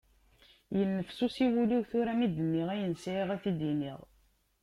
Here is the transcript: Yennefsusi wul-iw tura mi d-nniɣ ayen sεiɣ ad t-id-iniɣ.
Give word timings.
Yennefsusi 0.77 1.45
wul-iw 1.53 1.83
tura 1.89 2.13
mi 2.17 2.27
d-nniɣ 2.35 2.67
ayen 2.73 2.93
sεiɣ 3.03 3.29
ad 3.35 3.39
t-id-iniɣ. 3.43 3.99